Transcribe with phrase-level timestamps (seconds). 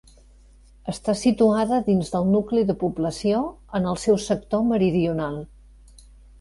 [0.93, 3.43] Està situada a dins del nucli de població,
[3.81, 5.41] en el seu sector meridional.